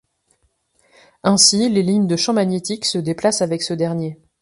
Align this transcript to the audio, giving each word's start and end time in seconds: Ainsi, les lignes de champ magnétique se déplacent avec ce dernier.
Ainsi, 1.21 1.69
les 1.69 1.83
lignes 1.83 2.07
de 2.07 2.15
champ 2.15 2.33
magnétique 2.33 2.85
se 2.85 2.97
déplacent 2.97 3.43
avec 3.43 3.61
ce 3.61 3.75
dernier. 3.75 4.17